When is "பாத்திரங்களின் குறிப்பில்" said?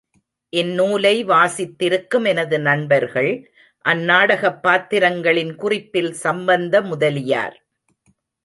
4.61-6.13